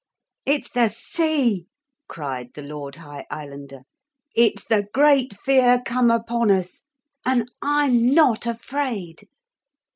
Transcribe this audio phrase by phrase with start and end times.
[0.47, 1.67] 'It's the sea,'
[2.07, 3.83] cried the Lord High Islander;
[4.35, 6.81] 'it's the great Fear come upon us!
[7.23, 9.27] And I'm not afraid!'